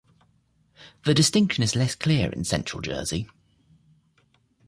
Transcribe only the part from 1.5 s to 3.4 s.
is less clear in Central Jersey.